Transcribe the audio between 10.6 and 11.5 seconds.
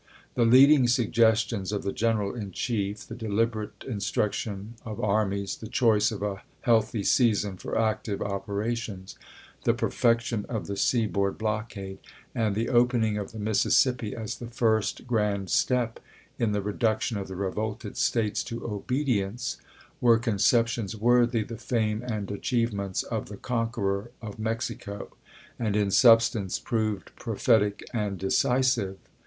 the seaboard